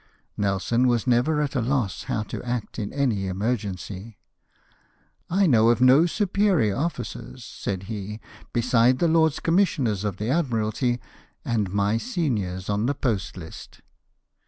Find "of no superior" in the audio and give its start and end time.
5.69-6.75